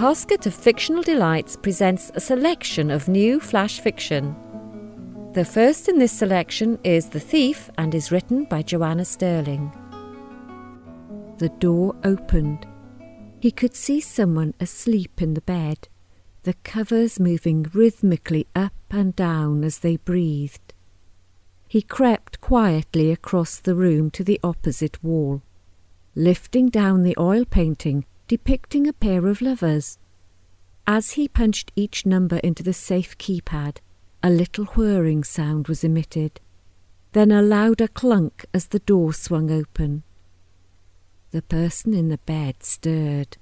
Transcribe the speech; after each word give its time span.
Casket 0.00 0.46
of 0.46 0.54
Fictional 0.54 1.02
Delights 1.02 1.56
presents 1.56 2.10
a 2.14 2.20
selection 2.20 2.90
of 2.90 3.06
new 3.06 3.38
flash 3.38 3.80
fiction. 3.80 4.34
The 5.34 5.44
first 5.44 5.90
in 5.90 5.98
this 5.98 6.10
selection 6.10 6.78
is 6.82 7.10
The 7.10 7.20
Thief 7.20 7.68
and 7.76 7.94
is 7.94 8.10
written 8.10 8.44
by 8.44 8.62
Joanna 8.62 9.04
Sterling. 9.04 9.70
The 11.36 11.50
door 11.50 11.94
opened. 12.02 12.66
He 13.40 13.50
could 13.50 13.76
see 13.76 14.00
someone 14.00 14.54
asleep 14.58 15.20
in 15.20 15.34
the 15.34 15.42
bed, 15.42 15.86
the 16.44 16.54
covers 16.64 17.20
moving 17.20 17.66
rhythmically 17.74 18.46
up 18.56 18.72
and 18.90 19.14
down 19.14 19.62
as 19.64 19.80
they 19.80 19.96
breathed. 19.98 20.72
He 21.68 21.82
crept 21.82 22.40
quietly 22.40 23.12
across 23.12 23.58
the 23.58 23.74
room 23.74 24.10
to 24.12 24.24
the 24.24 24.40
opposite 24.42 25.04
wall, 25.04 25.42
lifting 26.14 26.70
down 26.70 27.02
the 27.02 27.16
oil 27.18 27.44
painting 27.44 28.06
depicting 28.30 28.86
a 28.86 28.92
pair 28.92 29.26
of 29.26 29.42
lovers. 29.42 29.98
As 30.86 31.14
he 31.14 31.26
punched 31.26 31.72
each 31.74 32.06
number 32.06 32.36
into 32.44 32.62
the 32.62 32.72
safe 32.72 33.18
keypad, 33.18 33.78
a 34.22 34.30
little 34.30 34.66
whirring 34.66 35.24
sound 35.24 35.66
was 35.66 35.82
emitted, 35.82 36.38
then 37.10 37.32
a 37.32 37.42
louder 37.42 37.88
clunk 37.88 38.46
as 38.54 38.68
the 38.68 38.78
door 38.78 39.12
swung 39.12 39.50
open. 39.50 40.04
The 41.32 41.42
person 41.42 41.92
in 41.92 42.08
the 42.08 42.18
bed 42.18 42.62
stirred. 42.62 43.36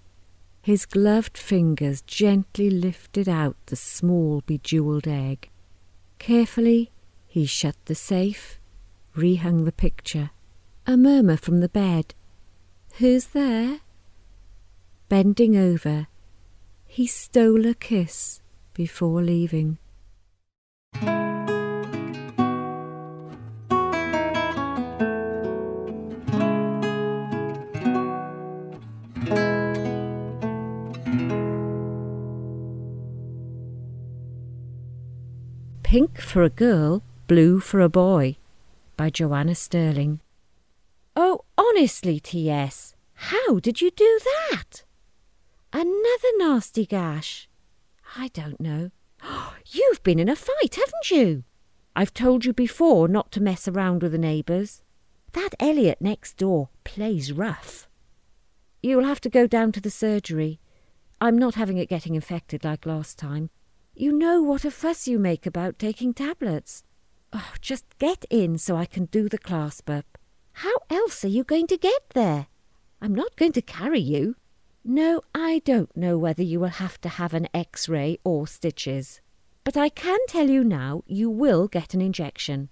His 0.62 0.86
gloved 0.86 1.36
fingers 1.36 2.00
gently 2.00 2.70
lifted 2.70 3.28
out 3.28 3.58
the 3.66 3.76
small 3.76 4.40
bejewelled 4.46 5.06
egg. 5.06 5.50
Carefully, 6.18 6.92
he 7.26 7.44
shut 7.44 7.76
the 7.84 7.94
safe, 7.94 8.58
rehung 9.14 9.66
the 9.66 9.72
picture. 9.86 10.30
A 10.86 10.96
murmur 10.96 11.36
from 11.36 11.58
the 11.58 11.68
bed. 11.68 12.14
Who's 12.94 13.26
there? 13.26 13.80
Bending 15.08 15.56
over, 15.56 16.06
he 16.84 17.06
stole 17.06 17.64
a 17.64 17.72
kiss 17.72 18.42
before 18.74 19.22
leaving. 19.22 19.78
Pink 35.82 36.20
for 36.20 36.42
a 36.42 36.50
Girl, 36.50 37.02
Blue 37.26 37.60
for 37.60 37.80
a 37.80 37.88
Boy 37.88 38.36
by 38.98 39.08
Joanna 39.08 39.54
Sterling. 39.54 40.20
Oh, 41.16 41.46
honestly, 41.56 42.20
T.S., 42.20 42.94
how 43.14 43.58
did 43.60 43.80
you 43.80 43.90
do 43.90 44.20
that? 44.50 44.84
Another 45.72 46.28
nasty 46.36 46.86
gash. 46.86 47.48
I 48.16 48.28
don't 48.28 48.60
know. 48.60 48.90
You've 49.66 50.02
been 50.02 50.18
in 50.18 50.28
a 50.28 50.36
fight, 50.36 50.76
haven't 50.76 51.10
you? 51.10 51.44
I've 51.94 52.14
told 52.14 52.44
you 52.44 52.52
before 52.52 53.08
not 53.08 53.32
to 53.32 53.42
mess 53.42 53.68
around 53.68 54.02
with 54.02 54.12
the 54.12 54.18
neighbours. 54.18 54.82
That 55.32 55.50
Elliot 55.60 55.98
next 56.00 56.36
door 56.36 56.70
plays 56.84 57.32
rough. 57.32 57.88
You'll 58.82 59.04
have 59.04 59.20
to 59.22 59.28
go 59.28 59.46
down 59.46 59.72
to 59.72 59.80
the 59.80 59.90
surgery. 59.90 60.60
I'm 61.20 61.36
not 61.36 61.56
having 61.56 61.76
it 61.76 61.88
getting 61.88 62.14
infected 62.14 62.64
like 62.64 62.86
last 62.86 63.18
time. 63.18 63.50
You 63.94 64.12
know 64.12 64.40
what 64.40 64.64
a 64.64 64.70
fuss 64.70 65.08
you 65.08 65.18
make 65.18 65.44
about 65.44 65.78
taking 65.78 66.14
tablets. 66.14 66.84
Oh, 67.32 67.52
just 67.60 67.84
get 67.98 68.24
in 68.30 68.56
so 68.56 68.76
I 68.76 68.86
can 68.86 69.06
do 69.06 69.28
the 69.28 69.38
clasp 69.38 69.90
up. 69.90 70.16
How 70.52 70.74
else 70.88 71.24
are 71.24 71.28
you 71.28 71.44
going 71.44 71.66
to 71.66 71.76
get 71.76 72.10
there? 72.14 72.46
I'm 73.02 73.14
not 73.14 73.36
going 73.36 73.52
to 73.52 73.62
carry 73.62 74.00
you. 74.00 74.36
No, 74.90 75.20
I 75.34 75.60
don't 75.66 75.94
know 75.94 76.16
whether 76.16 76.42
you 76.42 76.60
will 76.60 76.68
have 76.68 76.98
to 77.02 77.10
have 77.10 77.34
an 77.34 77.46
x 77.52 77.90
ray 77.90 78.16
or 78.24 78.46
stitches. 78.46 79.20
But 79.62 79.76
I 79.76 79.90
can 79.90 80.18
tell 80.28 80.48
you 80.48 80.64
now 80.64 81.02
you 81.06 81.28
will 81.28 81.68
get 81.68 81.92
an 81.92 82.00
injection. 82.00 82.70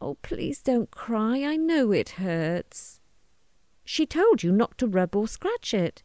Oh, 0.00 0.16
please 0.22 0.60
don't 0.60 0.90
cry. 0.90 1.44
I 1.44 1.54
know 1.54 1.92
it 1.92 2.18
hurts. 2.18 2.98
She 3.84 4.04
told 4.04 4.42
you 4.42 4.50
not 4.50 4.76
to 4.78 4.88
rub 4.88 5.14
or 5.14 5.28
scratch 5.28 5.72
it. 5.72 6.02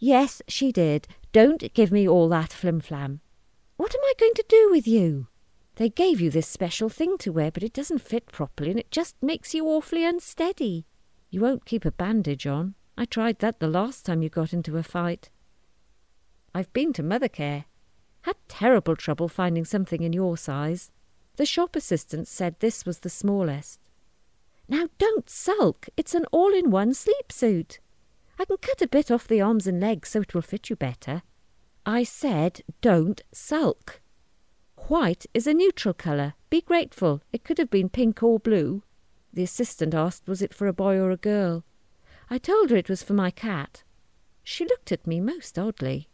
Yes, 0.00 0.42
she 0.48 0.72
did. 0.72 1.06
Don't 1.30 1.72
give 1.72 1.92
me 1.92 2.08
all 2.08 2.28
that 2.30 2.52
flim 2.52 2.80
flam. 2.80 3.20
What 3.76 3.94
am 3.94 4.00
I 4.02 4.14
going 4.18 4.34
to 4.34 4.44
do 4.48 4.68
with 4.72 4.88
you? 4.88 5.28
They 5.76 5.90
gave 5.90 6.20
you 6.20 6.28
this 6.28 6.48
special 6.48 6.88
thing 6.88 7.18
to 7.18 7.30
wear, 7.30 7.52
but 7.52 7.62
it 7.62 7.72
doesn't 7.72 8.00
fit 8.00 8.32
properly 8.32 8.72
and 8.72 8.80
it 8.80 8.90
just 8.90 9.14
makes 9.22 9.54
you 9.54 9.68
awfully 9.68 10.04
unsteady. 10.04 10.86
You 11.30 11.40
won't 11.40 11.66
keep 11.66 11.84
a 11.84 11.92
bandage 11.92 12.48
on. 12.48 12.74
I 12.98 13.04
tried 13.04 13.40
that 13.40 13.60
the 13.60 13.68
last 13.68 14.06
time 14.06 14.22
you 14.22 14.28
got 14.28 14.52
into 14.52 14.76
a 14.78 14.82
fight. 14.82 15.28
I've 16.54 16.72
been 16.72 16.92
to 16.94 17.02
Mothercare. 17.02 17.64
Had 18.22 18.36
terrible 18.48 18.96
trouble 18.96 19.28
finding 19.28 19.64
something 19.64 20.02
in 20.02 20.12
your 20.12 20.36
size. 20.36 20.90
The 21.36 21.44
shop 21.44 21.76
assistant 21.76 22.26
said 22.26 22.56
this 22.58 22.86
was 22.86 23.00
the 23.00 23.10
smallest. 23.10 23.80
Now 24.68 24.88
don't 24.98 25.28
sulk. 25.28 25.88
It's 25.96 26.14
an 26.14 26.24
all-in-one 26.32 26.94
sleep 26.94 27.30
suit. 27.30 27.78
I 28.38 28.46
can 28.46 28.56
cut 28.56 28.82
a 28.82 28.88
bit 28.88 29.10
off 29.10 29.28
the 29.28 29.40
arms 29.40 29.66
and 29.66 29.80
legs 29.80 30.10
so 30.10 30.22
it 30.22 30.34
will 30.34 30.42
fit 30.42 30.70
you 30.70 30.76
better. 30.76 31.22
I 31.84 32.02
said 32.02 32.62
don't 32.80 33.22
sulk. 33.32 34.00
White 34.88 35.26
is 35.34 35.46
a 35.46 35.54
neutral 35.54 35.94
colour. 35.94 36.34
Be 36.48 36.62
grateful. 36.62 37.22
It 37.32 37.44
could 37.44 37.58
have 37.58 37.70
been 37.70 37.88
pink 37.88 38.22
or 38.22 38.38
blue. 38.38 38.82
The 39.32 39.42
assistant 39.42 39.94
asked 39.94 40.26
was 40.26 40.40
it 40.42 40.54
for 40.54 40.66
a 40.66 40.72
boy 40.72 40.96
or 40.96 41.10
a 41.10 41.16
girl. 41.16 41.64
I 42.28 42.38
told 42.38 42.70
her 42.70 42.76
it 42.76 42.88
was 42.88 43.04
for 43.04 43.14
my 43.14 43.30
cat. 43.30 43.84
She 44.42 44.64
looked 44.64 44.90
at 44.90 45.06
me 45.06 45.20
most 45.20 45.58
oddly. 45.58 46.08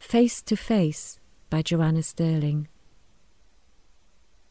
Face 0.00 0.42
to 0.42 0.56
Face 0.56 1.20
by 1.48 1.62
Joanna 1.62 2.02
Sterling. 2.02 2.66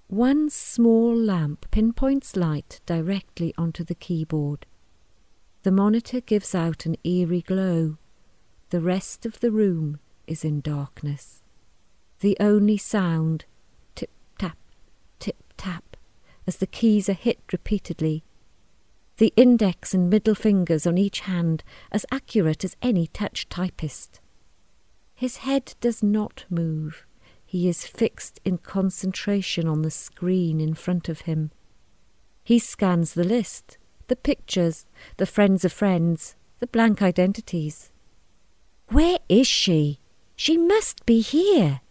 One 0.07 0.49
small 0.49 1.13
lamp 1.13 1.69
pinpoints 1.69 2.37
light 2.37 2.79
directly 2.85 3.53
onto 3.57 3.83
the 3.83 3.95
keyboard. 3.95 4.65
The 5.69 5.75
monitor 5.75 6.19
gives 6.19 6.55
out 6.55 6.87
an 6.87 6.95
eerie 7.03 7.43
glow. 7.43 7.97
The 8.71 8.81
rest 8.81 9.23
of 9.27 9.39
the 9.39 9.51
room 9.51 9.99
is 10.25 10.43
in 10.43 10.61
darkness. 10.61 11.43
The 12.21 12.35
only 12.39 12.75
sound 12.75 13.45
tip 13.93 14.09
tap, 14.39 14.57
tip 15.19 15.37
tap, 15.57 15.95
as 16.47 16.57
the 16.57 16.65
keys 16.65 17.07
are 17.07 17.13
hit 17.13 17.37
repeatedly. 17.51 18.23
The 19.17 19.31
index 19.35 19.93
and 19.93 20.09
middle 20.09 20.33
fingers 20.33 20.87
on 20.87 20.97
each 20.97 21.19
hand 21.19 21.63
as 21.91 22.03
accurate 22.11 22.63
as 22.63 22.75
any 22.81 23.05
touch 23.05 23.47
typist. 23.47 24.21
His 25.13 25.37
head 25.45 25.75
does 25.81 26.01
not 26.01 26.45
move. 26.49 27.05
He 27.45 27.69
is 27.69 27.85
fixed 27.85 28.39
in 28.43 28.57
concentration 28.57 29.67
on 29.67 29.83
the 29.83 29.91
screen 29.91 30.59
in 30.59 30.73
front 30.73 31.09
of 31.09 31.21
him. 31.29 31.51
He 32.43 32.57
scans 32.57 33.13
the 33.13 33.23
list 33.23 33.77
the 34.09 34.15
pictures, 34.15 34.85
the 35.17 35.25
friends 35.25 35.63
of 35.63 35.71
friends, 35.71 36.35
the 36.59 36.67
blank 36.67 37.01
identities. 37.01 37.89
Where 38.89 39.19
is 39.29 39.47
she? 39.47 39.99
She 40.35 40.57
must 40.57 41.05
be 41.05 41.21
here. 41.21 41.81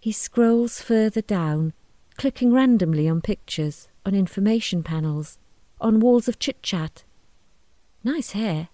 He 0.00 0.12
scrolls 0.12 0.80
further 0.80 1.22
down, 1.22 1.72
clicking 2.16 2.52
randomly 2.52 3.08
on 3.08 3.20
pictures, 3.20 3.88
on 4.04 4.14
information 4.14 4.82
panels, 4.82 5.38
on 5.80 6.00
walls 6.00 6.28
of 6.28 6.38
chit 6.38 6.62
chat. 6.62 7.04
Nice 8.02 8.32
hair, 8.32 8.68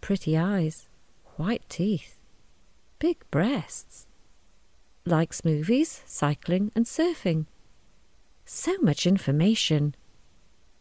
pretty 0.00 0.36
eyes, 0.36 0.88
white 1.36 1.68
teeth, 1.68 2.18
big 2.98 3.18
breasts. 3.30 4.06
Likes 5.04 5.44
movies, 5.44 6.02
cycling, 6.06 6.70
and 6.74 6.84
surfing. 6.84 7.46
So 8.44 8.76
much 8.80 9.06
information. 9.06 9.94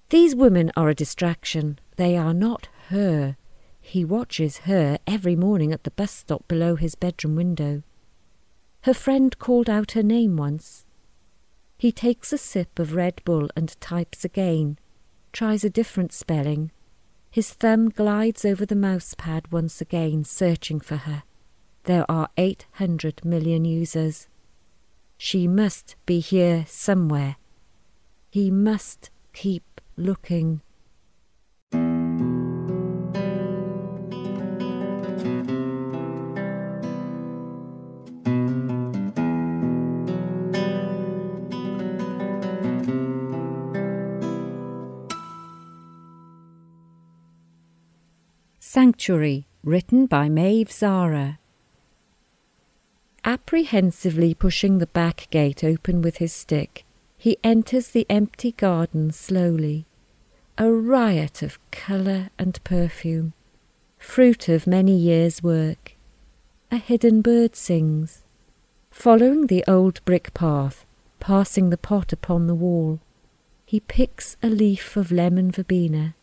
These 0.10 0.36
women 0.36 0.72
are 0.76 0.90
a 0.90 0.96
distraction. 0.96 1.80
They 1.96 2.18
are 2.18 2.34
not 2.34 2.68
her. 2.88 3.38
He 3.80 4.04
watches 4.04 4.60
her 4.60 4.98
every 5.06 5.36
morning 5.36 5.72
at 5.72 5.84
the 5.84 5.92
bus 5.92 6.12
stop 6.12 6.48
below 6.48 6.76
his 6.76 6.96
bedroom 6.96 7.36
window. 7.36 7.84
Her 8.82 8.94
friend 8.94 9.38
called 9.38 9.70
out 9.70 9.92
her 9.92 10.04
name 10.04 10.36
once. 10.36 10.86
He 11.78 11.92
takes 11.92 12.34
a 12.34 12.38
sip 12.38 12.80
of 12.80 12.96
Red 12.96 13.22
Bull 13.24 13.50
and 13.56 13.80
types 13.80 14.26
again, 14.26 14.80
tries 15.32 15.64
a 15.64 15.70
different 15.70 16.12
spelling. 16.12 16.72
His 17.30 17.54
thumb 17.54 17.90
glides 17.90 18.44
over 18.44 18.66
the 18.66 18.76
mouse 18.76 19.14
pad 19.16 19.52
once 19.52 19.80
again, 19.80 20.24
searching 20.24 20.80
for 20.80 20.98
her. 20.98 21.24
There 21.84 22.10
are 22.10 22.30
800 22.36 23.24
million 23.24 23.64
users. 23.64 24.28
She 25.18 25.48
must 25.48 25.96
be 26.06 26.20
here 26.20 26.66
somewhere. 26.68 27.38
He 28.32 28.50
must 28.50 29.12
keep 29.34 29.64
looking. 30.00 30.62
Sanctuary, 48.62 49.48
written 49.64 50.06
by 50.06 50.30
Maeve 50.30 50.72
Zara. 50.72 51.40
Apprehensively 53.26 54.34
pushing 54.34 54.78
the 54.78 54.88
back 54.88 55.28
gate 55.32 55.64
open 55.64 56.02
with 56.02 56.18
his 56.18 56.32
stick, 56.32 56.86
he 57.18 57.38
enters 57.44 57.90
the 57.90 58.06
empty 58.10 58.54
garden 58.54 59.12
slowly. 59.12 59.86
A 60.62 60.70
riot 60.74 61.42
of 61.42 61.58
colour 61.72 62.32
and 62.38 62.62
perfume, 62.66 63.32
fruit 63.98 64.50
of 64.50 64.68
many 64.68 64.92
years' 64.92 65.42
work. 65.42 65.96
A 66.70 66.76
hidden 66.76 67.22
bird 67.22 67.56
sings. 67.56 68.24
Following 68.92 69.48
the 69.48 69.64
old 69.70 70.04
brick 70.04 70.34
path, 70.34 70.84
passing 71.22 71.70
the 71.70 71.78
pot 71.78 72.12
upon 72.12 72.48
the 72.48 72.56
wall, 72.56 73.00
he 73.66 73.80
picks 73.80 74.36
a 74.44 74.50
leaf 74.50 74.98
of 74.98 75.14
lemon 75.14 75.50
verbena. 75.50 76.14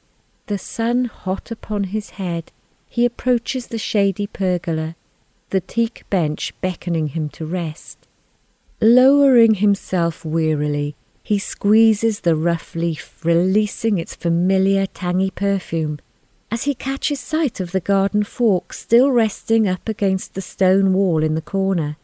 The 0.48 0.58
sun 0.58 1.06
hot 1.06 1.50
upon 1.50 1.84
his 1.84 2.10
head, 2.20 2.52
he 2.90 3.06
approaches 3.06 3.68
the 3.68 3.78
shady 3.78 4.26
pergola, 4.26 4.96
the 5.48 5.62
teak 5.62 6.04
bench 6.10 6.52
beckoning 6.60 7.08
him 7.08 7.30
to 7.30 7.46
rest. 7.46 8.06
Lowering 8.82 9.54
himself 9.54 10.26
wearily, 10.26 10.94
he 11.26 11.40
squeezes 11.40 12.20
the 12.20 12.36
rough 12.36 12.76
leaf, 12.76 13.18
releasing 13.24 13.98
its 13.98 14.14
familiar 14.14 14.86
tangy 14.86 15.28
perfume, 15.28 15.98
as 16.52 16.62
he 16.62 16.72
catches 16.72 17.18
sight 17.18 17.58
of 17.58 17.72
the 17.72 17.80
garden 17.80 18.22
fork 18.22 18.72
still 18.72 19.10
resting 19.10 19.66
up 19.66 19.88
against 19.88 20.34
the 20.34 20.40
stone 20.40 20.92
wall 20.92 21.24
in 21.24 21.34
the 21.34 21.42
corner. 21.42 21.96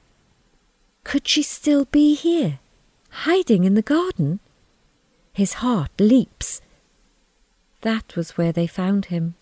Could 1.05 1.29
she 1.29 1.41
still 1.41 1.85
be 1.85 2.15
here, 2.15 2.59
hiding 3.11 3.63
in 3.63 3.75
the 3.75 3.81
garden? 3.97 4.41
His 5.33 5.53
heart 5.63 5.93
leaps. 6.01 6.61
That 7.83 8.17
was 8.17 8.37
where 8.37 8.51
they 8.51 8.67
found 8.67 9.05
him. 9.05 9.37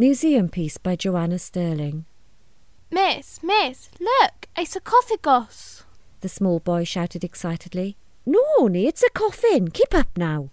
Museum 0.00 0.48
piece 0.48 0.78
by 0.78 0.96
Joanna 0.96 1.38
Sterling. 1.38 2.06
Miss, 2.90 3.42
miss, 3.42 3.90
look, 4.00 4.48
a 4.56 4.64
sarcophagus. 4.64 5.84
The 6.22 6.28
small 6.30 6.58
boy 6.58 6.84
shouted 6.84 7.22
excitedly. 7.22 7.98
Nony, 8.26 8.88
it's 8.88 9.02
a 9.02 9.10
coffin. 9.10 9.68
Keep 9.68 9.94
up 9.94 10.08
now. 10.16 10.48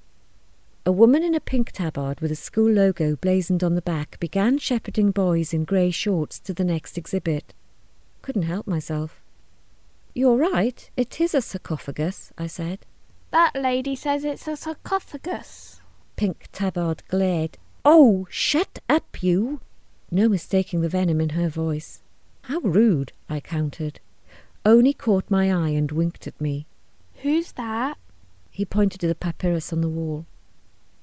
A 0.86 0.92
woman 0.92 1.24
in 1.24 1.34
a 1.34 1.40
pink 1.40 1.72
tabard 1.72 2.20
with 2.20 2.30
a 2.30 2.36
school 2.36 2.70
logo 2.70 3.16
blazoned 3.16 3.64
on 3.64 3.76
the 3.76 3.82
back 3.82 4.20
began 4.20 4.58
shepherding 4.58 5.12
boys 5.12 5.54
in 5.54 5.64
grey 5.64 5.92
shorts 5.92 6.42
to 6.42 6.54
the 6.54 6.66
next 6.66 6.98
exhibit. 6.98 7.54
Couldn't 8.22 8.52
help 8.52 8.68
myself. 8.68 9.22
You're 10.14 10.36
right, 10.36 10.90
it 10.98 11.22
is 11.22 11.34
a 11.34 11.42
sarcophagus, 11.42 12.34
I 12.38 12.48
said. 12.48 12.86
That 13.32 13.54
lady 13.56 13.96
says 13.96 14.26
it's 14.26 14.46
a 14.46 14.58
sarcophagus. 14.58 15.80
Pink 16.18 16.50
tabard 16.52 17.04
glared 17.08 17.58
Oh, 17.90 18.28
shut 18.30 18.80
up, 18.90 19.24
you! 19.24 19.62
No 20.12 20.28
mistaking 20.28 20.82
the 20.82 20.90
venom 20.90 21.22
in 21.22 21.30
her 21.30 21.48
voice. 21.48 22.02
How 22.42 22.60
rude, 22.60 23.14
I 23.30 23.40
countered. 23.40 24.02
Oni 24.66 24.92
caught 24.92 25.32
my 25.32 25.50
eye 25.54 25.70
and 25.70 25.90
winked 25.94 26.28
at 26.28 26.42
me. 26.42 26.66
Who's 27.22 27.54
that? 27.54 27.98
He 28.52 28.66
pointed 28.66 29.00
to 29.00 29.08
the 29.08 29.16
papyrus 29.16 29.72
on 29.72 29.80
the 29.80 29.88
wall. 29.88 30.26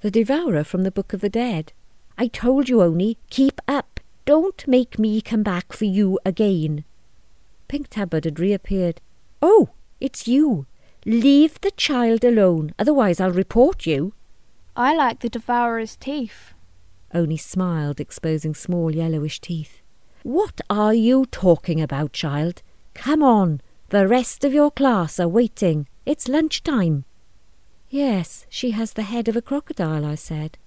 The 0.03 0.11
devourer 0.11 0.63
from 0.63 0.83
the 0.83 0.91
Book 0.91 1.15
of 1.15 1.23
the 1.23 1.31
Dead. 1.31 1.73
I 2.19 2.27
told 2.27 2.69
you, 2.69 2.83
Oni, 2.83 3.17
keep 3.31 3.63
up. 3.67 3.99
Don't 4.27 4.69
make 4.69 4.99
me 4.99 5.23
come 5.23 5.43
back 5.43 5.73
for 5.73 5.87
you 5.87 6.19
again. 6.27 6.85
Pink 7.67 7.89
Tabard 7.89 8.27
had 8.27 8.39
reappeared. 8.39 9.01
Oh, 9.41 9.71
it's 10.03 10.29
you. 10.29 10.67
Leave 11.07 11.59
the 11.63 11.71
child 11.71 12.25
alone, 12.25 12.75
otherwise 12.79 13.21
I'll 13.21 13.31
report 13.31 13.87
you. 13.87 14.13
I 14.77 14.95
like 14.95 15.21
the 15.21 15.31
devourer's 15.31 15.97
teeth. 15.97 16.53
Oni 17.15 17.37
smiled, 17.37 18.01
exposing 18.01 18.55
small 18.55 18.95
yellowish 18.95 19.41
teeth. 19.41 19.81
What 20.25 20.61
are 20.69 20.93
you 20.93 21.27
talking 21.27 21.81
about, 21.81 22.13
child? 22.13 22.63
Come 22.95 23.23
on, 23.23 23.61
the 23.91 24.09
rest 24.09 24.45
of 24.45 24.53
your 24.53 24.71
class 24.71 25.21
are 25.21 25.29
waiting. 25.29 25.87
It's 26.05 26.29
lunch 26.29 26.63
time. 26.63 27.05
Yes, 27.89 28.47
she 28.49 28.73
has 28.73 28.95
the 28.95 29.03
head 29.03 29.29
of 29.29 29.37
a 29.37 29.43
crocodile, 29.43 30.05
I 30.05 30.17
said. 30.17 30.59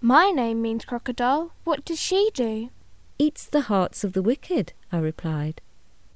My 0.00 0.30
name 0.30 0.62
means 0.62 0.84
crocodile. 0.84 1.52
What 1.64 1.84
does 1.84 1.98
she 1.98 2.30
do? 2.32 2.70
Eats 3.18 3.44
the 3.46 3.62
hearts 3.62 4.04
of 4.04 4.12
the 4.12 4.22
wicked, 4.22 4.72
I 4.92 4.98
replied. 4.98 5.60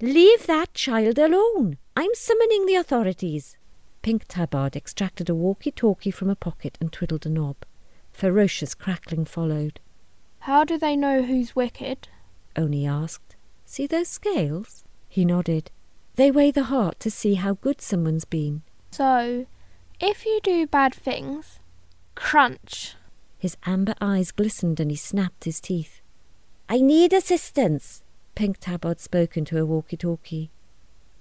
Leave 0.00 0.46
that 0.46 0.72
child 0.74 1.18
alone. 1.18 1.78
I'm 1.96 2.14
summoning 2.14 2.66
the 2.66 2.76
authorities. 2.76 3.56
Pink 4.02 4.26
Tabard 4.28 4.76
extracted 4.76 5.28
a 5.28 5.34
walkie-talkie 5.34 6.10
from 6.10 6.30
a 6.30 6.36
pocket 6.36 6.78
and 6.80 6.92
twiddled 6.92 7.26
a 7.26 7.28
knob. 7.28 7.56
Ferocious 8.14 8.74
crackling 8.74 9.24
followed. 9.24 9.80
How 10.40 10.64
do 10.64 10.78
they 10.78 10.94
know 10.94 11.22
who's 11.22 11.56
wicked? 11.56 12.08
Oni 12.56 12.86
asked. 12.86 13.34
See 13.66 13.88
those 13.88 14.08
scales? 14.08 14.84
He 15.08 15.24
nodded. 15.24 15.72
They 16.14 16.30
weigh 16.30 16.52
the 16.52 16.64
heart 16.64 17.00
to 17.00 17.10
see 17.10 17.34
how 17.34 17.54
good 17.54 17.80
someone's 17.80 18.24
been. 18.24 18.62
So, 18.92 19.46
if 19.98 20.24
you 20.24 20.38
do 20.44 20.66
bad 20.68 20.94
things, 20.94 21.58
crunch. 22.14 22.94
His 23.36 23.56
amber 23.66 23.94
eyes 24.00 24.30
glistened 24.30 24.78
and 24.78 24.92
he 24.92 24.96
snapped 24.96 25.42
his 25.42 25.60
teeth. 25.60 26.00
I 26.68 26.80
need 26.80 27.12
assistance, 27.12 28.04
Pink 28.36 28.58
Tabard 28.60 29.00
spoke 29.00 29.36
into 29.36 29.58
a 29.58 29.66
walkie-talkie. 29.66 30.50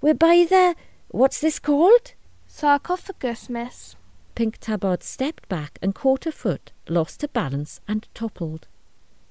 We're 0.00 0.14
by 0.14 0.46
the... 0.48 0.76
what's 1.08 1.40
this 1.40 1.58
called? 1.58 2.12
Sarcophagus, 2.46 3.50
miss. 3.50 3.96
Pink 4.34 4.58
Tabard 4.58 5.04
stepped 5.04 5.48
back 5.48 5.78
and 5.80 5.94
caught 5.94 6.24
her 6.24 6.32
foot, 6.32 6.72
lost 6.88 7.22
her 7.22 7.28
balance, 7.28 7.80
and 7.86 8.08
toppled. 8.14 8.66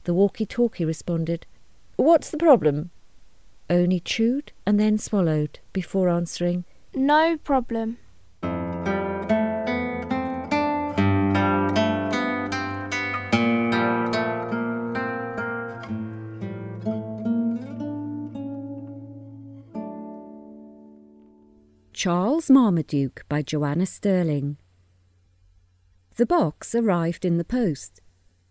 The 0.06 0.14
walkie-talkie 0.14 0.86
responded, 0.86 1.46
What's 1.98 2.30
the 2.30 2.38
problem? 2.38 2.90
Oni 3.70 4.00
chewed 4.00 4.54
and 4.66 4.80
then 4.80 4.98
swallowed 4.98 5.60
before 5.74 6.08
answering, 6.08 6.64
No 6.94 7.38
problem. 7.38 7.98
Charles 21.92 22.50
Marmaduke 22.50 23.24
by 23.30 23.42
Joanna 23.42 23.86
Sterling 23.86 24.58
the 26.16 26.26
box 26.26 26.76
arrived 26.76 27.26
in 27.26 27.38
the 27.38 27.44
post. 27.44 28.02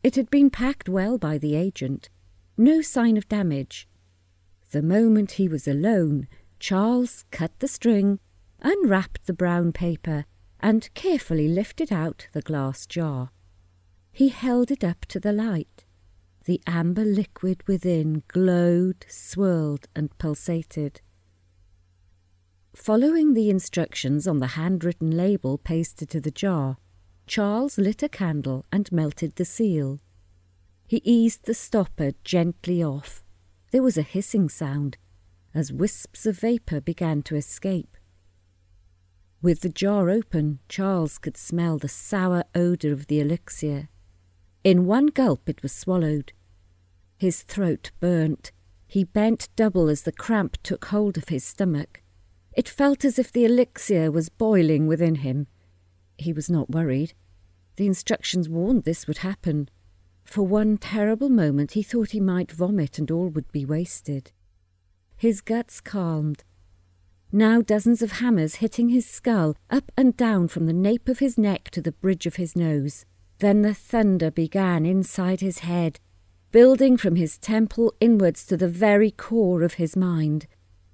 It 0.02 0.16
had 0.16 0.30
been 0.30 0.50
packed 0.50 0.88
well 0.88 1.18
by 1.18 1.38
the 1.38 1.54
agent. 1.54 2.10
No 2.56 2.80
sign 2.80 3.16
of 3.16 3.28
damage. 3.28 3.88
The 4.72 4.82
moment 4.82 5.32
he 5.32 5.48
was 5.48 5.68
alone, 5.68 6.26
Charles 6.58 7.24
cut 7.30 7.52
the 7.60 7.68
string, 7.68 8.18
unwrapped 8.60 9.26
the 9.26 9.32
brown 9.32 9.72
paper, 9.72 10.24
and 10.60 10.92
carefully 10.94 11.48
lifted 11.48 11.92
out 11.92 12.28
the 12.32 12.42
glass 12.42 12.86
jar. 12.86 13.30
He 14.12 14.28
held 14.28 14.70
it 14.70 14.84
up 14.84 15.06
to 15.06 15.20
the 15.20 15.32
light. 15.32 15.84
The 16.44 16.60
amber 16.66 17.04
liquid 17.04 17.66
within 17.68 18.24
glowed, 18.28 19.06
swirled, 19.08 19.86
and 19.94 20.16
pulsated. 20.18 21.00
Following 22.74 23.34
the 23.34 23.50
instructions 23.50 24.26
on 24.26 24.38
the 24.38 24.48
handwritten 24.58 25.10
label 25.10 25.58
pasted 25.58 26.08
to 26.10 26.20
the 26.20 26.30
jar, 26.30 26.78
Charles 27.26 27.78
lit 27.78 28.02
a 28.02 28.08
candle 28.08 28.66
and 28.72 28.90
melted 28.92 29.36
the 29.36 29.44
seal. 29.44 30.00
He 30.86 31.00
eased 31.04 31.44
the 31.44 31.54
stopper 31.54 32.12
gently 32.24 32.82
off. 32.82 33.24
There 33.70 33.82
was 33.82 33.96
a 33.96 34.02
hissing 34.02 34.48
sound 34.48 34.98
as 35.54 35.72
wisps 35.72 36.26
of 36.26 36.40
vapour 36.40 36.80
began 36.80 37.22
to 37.22 37.36
escape. 37.36 37.96
With 39.40 39.60
the 39.60 39.68
jar 39.68 40.08
open, 40.08 40.60
Charles 40.68 41.18
could 41.18 41.36
smell 41.36 41.78
the 41.78 41.88
sour 41.88 42.44
odour 42.54 42.92
of 42.92 43.08
the 43.08 43.20
elixir. 43.20 43.88
In 44.62 44.86
one 44.86 45.06
gulp 45.06 45.48
it 45.48 45.62
was 45.62 45.72
swallowed. 45.72 46.32
His 47.18 47.42
throat 47.42 47.90
burnt. 47.98 48.52
He 48.86 49.04
bent 49.04 49.48
double 49.56 49.88
as 49.88 50.02
the 50.02 50.12
cramp 50.12 50.58
took 50.62 50.86
hold 50.86 51.16
of 51.16 51.28
his 51.28 51.44
stomach. 51.44 52.02
It 52.52 52.68
felt 52.68 53.04
as 53.04 53.18
if 53.18 53.32
the 53.32 53.44
elixir 53.44 54.10
was 54.10 54.28
boiling 54.28 54.86
within 54.86 55.16
him. 55.16 55.46
He 56.18 56.32
was 56.32 56.50
not 56.50 56.70
worried. 56.70 57.14
The 57.76 57.86
instructions 57.86 58.48
warned 58.48 58.84
this 58.84 59.06
would 59.06 59.18
happen. 59.18 59.68
For 60.24 60.42
one 60.42 60.76
terrible 60.76 61.28
moment 61.28 61.72
he 61.72 61.82
thought 61.82 62.10
he 62.10 62.20
might 62.20 62.52
vomit 62.52 62.98
and 62.98 63.10
all 63.10 63.28
would 63.28 63.50
be 63.50 63.64
wasted. 63.64 64.32
His 65.16 65.40
guts 65.40 65.80
calmed. 65.80 66.44
Now 67.32 67.62
dozens 67.62 68.02
of 68.02 68.12
hammers 68.12 68.56
hitting 68.56 68.90
his 68.90 69.06
skull, 69.06 69.56
up 69.70 69.90
and 69.96 70.16
down 70.16 70.48
from 70.48 70.66
the 70.66 70.72
nape 70.72 71.08
of 71.08 71.18
his 71.18 71.38
neck 71.38 71.70
to 71.70 71.80
the 71.80 71.92
bridge 71.92 72.26
of 72.26 72.36
his 72.36 72.54
nose. 72.54 73.06
Then 73.38 73.62
the 73.62 73.74
thunder 73.74 74.30
began 74.30 74.84
inside 74.84 75.40
his 75.40 75.60
head, 75.60 75.98
building 76.50 76.96
from 76.96 77.16
his 77.16 77.38
temple 77.38 77.94
inwards 78.00 78.44
to 78.46 78.56
the 78.56 78.68
very 78.68 79.10
core 79.10 79.62
of 79.62 79.74
his 79.74 79.96
mind. 79.96 80.46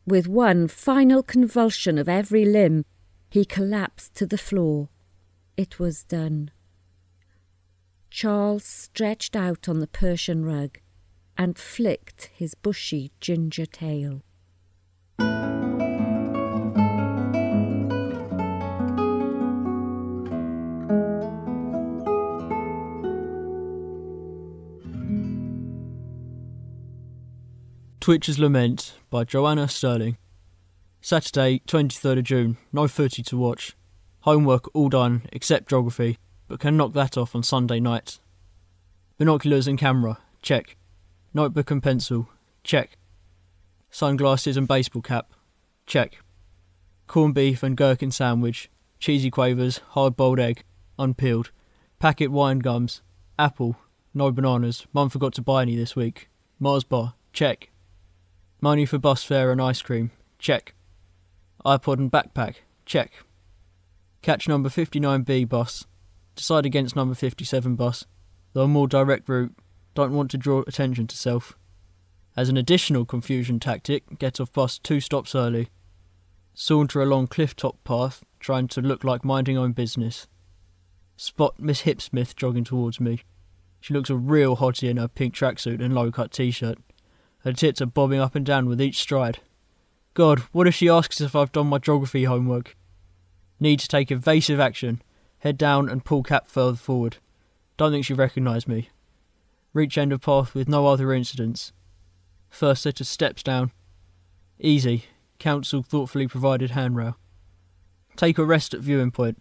With 0.06 0.28
one 0.28 0.68
final 0.68 1.22
convulsion 1.22 1.98
of 1.98 2.08
every 2.08 2.44
limb, 2.44 2.84
he 3.30 3.44
collapsed 3.44 4.14
to 4.14 4.26
the 4.26 4.38
floor. 4.38 4.88
It 5.58 5.80
was 5.80 6.04
done. 6.04 6.52
Charles 8.10 8.62
stretched 8.62 9.34
out 9.34 9.68
on 9.68 9.80
the 9.80 9.88
Persian 9.88 10.44
rug 10.44 10.78
and 11.36 11.58
flicked 11.58 12.30
his 12.32 12.54
bushy 12.54 13.10
ginger 13.20 13.66
tail. 13.66 14.22
Twitch's 27.98 28.38
Lament 28.38 28.94
by 29.10 29.24
Joanna 29.24 29.66
Sterling. 29.66 30.18
Saturday, 31.00 31.62
23rd 31.66 32.18
of 32.18 32.24
June. 32.24 32.58
No 32.72 32.86
footy 32.86 33.24
to 33.24 33.36
watch. 33.36 33.74
Homework 34.28 34.68
all 34.74 34.90
done 34.90 35.22
except 35.32 35.70
geography, 35.70 36.18
but 36.48 36.60
can 36.60 36.76
knock 36.76 36.92
that 36.92 37.16
off 37.16 37.34
on 37.34 37.42
Sunday 37.42 37.80
night. 37.80 38.20
Binoculars 39.16 39.66
and 39.66 39.78
camera. 39.78 40.18
Check. 40.42 40.76
Notebook 41.32 41.70
and 41.70 41.82
pencil. 41.82 42.28
Check. 42.62 42.98
Sunglasses 43.88 44.58
and 44.58 44.68
baseball 44.68 45.00
cap. 45.00 45.32
Check. 45.86 46.18
Corned 47.06 47.34
beef 47.34 47.62
and 47.62 47.74
gherkin 47.74 48.10
sandwich. 48.10 48.68
Cheesy 48.98 49.30
quavers, 49.30 49.78
hard 49.92 50.14
boiled 50.14 50.40
egg, 50.40 50.62
unpeeled. 50.98 51.50
Packet 51.98 52.30
wine 52.30 52.58
gums. 52.58 53.00
Apple. 53.38 53.76
No 54.12 54.30
bananas. 54.30 54.86
Mum 54.92 55.08
forgot 55.08 55.32
to 55.36 55.40
buy 55.40 55.62
any 55.62 55.74
this 55.74 55.96
week. 55.96 56.28
Mars 56.60 56.84
bar. 56.84 57.14
Check. 57.32 57.70
Money 58.60 58.84
for 58.84 58.98
bus 58.98 59.24
fare 59.24 59.50
and 59.50 59.62
ice 59.62 59.80
cream. 59.80 60.10
Check. 60.38 60.74
iPod 61.64 61.96
and 61.96 62.12
backpack. 62.12 62.56
Check. 62.84 63.24
Catch 64.22 64.48
number 64.48 64.68
59B 64.68 65.48
bus. 65.48 65.86
Decide 66.34 66.66
against 66.66 66.96
number 66.96 67.14
57 67.14 67.76
bus. 67.76 68.04
Though 68.52 68.62
a 68.62 68.68
more 68.68 68.88
direct 68.88 69.28
route. 69.28 69.54
Don't 69.94 70.12
want 70.12 70.30
to 70.32 70.38
draw 70.38 70.62
attention 70.66 71.06
to 71.06 71.16
self. 71.16 71.56
As 72.36 72.48
an 72.48 72.56
additional 72.56 73.04
confusion 73.04 73.58
tactic, 73.58 74.18
get 74.18 74.40
off 74.40 74.52
bus 74.52 74.78
two 74.78 75.00
stops 75.00 75.34
early. 75.34 75.70
Saunter 76.54 77.02
along 77.02 77.28
cliff 77.28 77.56
top 77.56 77.82
path, 77.84 78.24
trying 78.38 78.68
to 78.68 78.80
look 78.80 79.02
like 79.02 79.24
minding 79.24 79.58
own 79.58 79.72
business. 79.72 80.26
Spot 81.16 81.54
Miss 81.58 81.82
Hipsmith 81.82 82.36
jogging 82.36 82.64
towards 82.64 83.00
me. 83.00 83.22
She 83.80 83.92
looks 83.92 84.10
a 84.10 84.16
real 84.16 84.56
hottie 84.56 84.88
in 84.88 84.98
her 84.98 85.08
pink 85.08 85.34
tracksuit 85.34 85.82
and 85.82 85.94
low 85.94 86.12
cut 86.12 86.30
t 86.30 86.52
shirt. 86.52 86.78
Her 87.40 87.52
tits 87.52 87.82
are 87.82 87.86
bobbing 87.86 88.20
up 88.20 88.34
and 88.34 88.46
down 88.46 88.66
with 88.66 88.80
each 88.80 89.00
stride. 89.00 89.40
God, 90.14 90.40
what 90.52 90.66
if 90.66 90.74
she 90.74 90.88
asks 90.88 91.20
if 91.20 91.34
I've 91.34 91.52
done 91.52 91.66
my 91.66 91.78
geography 91.78 92.24
homework? 92.24 92.76
Need 93.60 93.80
to 93.80 93.88
take 93.88 94.10
evasive 94.10 94.60
action. 94.60 95.02
Head 95.40 95.58
down 95.58 95.88
and 95.88 96.04
pull 96.04 96.22
cap 96.22 96.46
further 96.46 96.76
forward. 96.76 97.18
Don't 97.76 97.92
think 97.92 98.04
she 98.04 98.14
recognised 98.14 98.68
me. 98.68 98.90
Reach 99.72 99.98
end 99.98 100.12
of 100.12 100.20
path 100.20 100.54
with 100.54 100.68
no 100.68 100.86
other 100.86 101.12
incidents. 101.12 101.72
First 102.50 102.82
set 102.82 103.00
of 103.00 103.06
steps 103.06 103.42
down. 103.42 103.72
Easy. 104.58 105.04
Council 105.38 105.82
thoughtfully 105.82 106.26
provided 106.26 106.72
handrail. 106.72 107.16
Take 108.16 108.38
a 108.38 108.44
rest 108.44 108.74
at 108.74 108.80
viewing 108.80 109.12
point. 109.12 109.40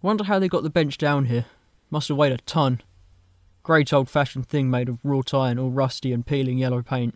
Wonder 0.00 0.24
how 0.24 0.38
they 0.38 0.48
got 0.48 0.62
the 0.62 0.70
bench 0.70 0.96
down 0.96 1.26
here. 1.26 1.46
Must 1.90 2.08
have 2.08 2.16
weighed 2.16 2.32
a 2.32 2.38
ton. 2.38 2.80
Great 3.62 3.92
old 3.92 4.08
fashioned 4.08 4.48
thing 4.48 4.70
made 4.70 4.88
of 4.88 5.04
wrought 5.04 5.34
iron 5.34 5.58
all 5.58 5.70
rusty 5.70 6.12
and 6.12 6.26
peeling 6.26 6.58
yellow 6.58 6.82
paint. 6.82 7.14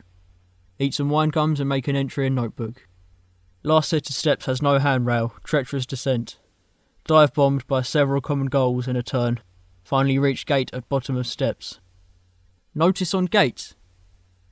Eat 0.79 0.95
some 0.95 1.09
wine 1.09 1.31
gums 1.31 1.59
and 1.59 1.69
make 1.69 1.89
an 1.89 1.97
entry 1.97 2.27
in 2.27 2.35
notebook. 2.35 2.87
Last 3.67 3.89
set 3.89 4.09
of 4.09 4.15
steps 4.15 4.47
has 4.47 4.63
no 4.63 4.79
handrail, 4.79 5.35
treacherous 5.43 5.87
descent. 5.87 6.39
Dive 7.05 7.35
bombed 7.35 7.67
by 7.67 7.83
several 7.83 8.21
common 8.21 8.47
gulls 8.47 8.87
in 8.87 8.95
a 8.95 9.03
tern. 9.03 9.41
Finally 9.83 10.21
reach 10.21 10.47
gate 10.47 10.71
at 10.73 10.89
bottom 10.89 11.17
of 11.17 11.27
steps. 11.27 11.81
Notice 12.77 13.13
on 13.13 13.25
gate. 13.25 13.75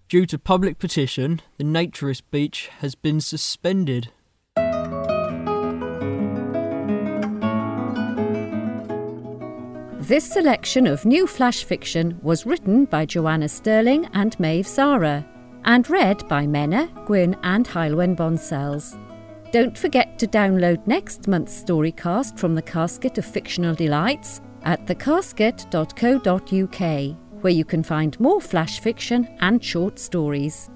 Due 0.09 0.26
to 0.26 0.37
public 0.37 0.80
petition, 0.80 1.42
the 1.59 1.62
Naturist 1.62 2.23
Beach 2.33 2.68
has 2.80 2.97
been 2.97 3.21
suspended. 3.21 4.11
This 10.00 10.28
selection 10.28 10.88
of 10.88 11.04
new 11.04 11.28
flash 11.28 11.62
fiction 11.62 12.18
was 12.21 12.47
written 12.47 12.85
by 12.87 13.06
Joanna 13.06 13.49
Sterling 13.49 14.09
and 14.12 14.38
Maeve 14.40 14.66
Zara 14.66 15.25
and 15.64 15.90
read 15.90 16.26
by 16.28 16.47
Mena, 16.47 16.88
Gwyn 17.06 17.37
and 17.42 17.66
Heilwen 17.66 18.14
Bonsells. 18.16 19.00
Don't 19.52 19.78
forget 19.78 20.18
to 20.18 20.26
download 20.26 20.87
next 20.87 21.28
month's 21.28 21.62
storycast 21.62 22.38
from 22.38 22.54
the 22.54 22.62
Casket 22.62 23.18
of 23.18 23.25
Fictional 23.25 23.75
Delights 23.75 24.40
at 24.62 24.85
thecasket.co.uk, 24.87 27.16
where 27.42 27.52
you 27.52 27.64
can 27.64 27.83
find 27.83 28.18
more 28.18 28.40
flash 28.40 28.80
fiction 28.80 29.28
and 29.40 29.62
short 29.62 29.99
stories. 29.99 30.71